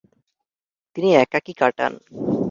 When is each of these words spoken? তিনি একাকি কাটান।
তিনি 0.95 1.09
একাকি 1.15 1.53
কাটান। 1.59 1.93